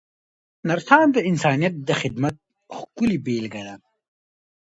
نرسان 0.69 1.05
د 1.15 1.17
انسانیت 1.29 1.75
د 1.87 1.89
خدمت 2.01 2.35
ښکلې 2.77 3.17
بېلګه 3.25 3.61
ده. 3.67 3.75